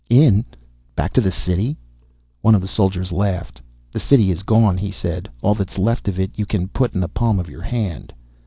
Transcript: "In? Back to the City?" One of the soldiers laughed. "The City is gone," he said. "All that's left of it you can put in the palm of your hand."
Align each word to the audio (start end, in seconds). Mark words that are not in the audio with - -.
"In? 0.09 0.45
Back 0.95 1.13
to 1.13 1.21
the 1.21 1.29
City?" 1.29 1.77
One 2.41 2.55
of 2.55 2.61
the 2.61 2.67
soldiers 2.67 3.11
laughed. 3.11 3.61
"The 3.91 3.99
City 3.99 4.31
is 4.31 4.41
gone," 4.41 4.75
he 4.79 4.89
said. 4.89 5.29
"All 5.43 5.53
that's 5.53 5.77
left 5.77 6.07
of 6.07 6.19
it 6.19 6.31
you 6.33 6.47
can 6.47 6.69
put 6.69 6.95
in 6.95 7.01
the 7.01 7.07
palm 7.07 7.39
of 7.39 7.51
your 7.51 7.61
hand." 7.61 8.11